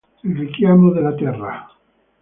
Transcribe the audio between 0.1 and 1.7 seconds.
Il richiamo della terra